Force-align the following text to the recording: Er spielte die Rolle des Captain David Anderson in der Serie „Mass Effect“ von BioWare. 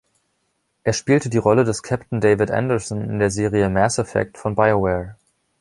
Er 0.83 0.93
spielte 0.93 1.29
die 1.29 1.37
Rolle 1.37 1.63
des 1.63 1.83
Captain 1.83 2.21
David 2.21 2.49
Anderson 2.49 3.07
in 3.07 3.19
der 3.19 3.29
Serie 3.29 3.69
„Mass 3.69 3.99
Effect“ 3.99 4.39
von 4.39 4.55
BioWare. 4.55 5.15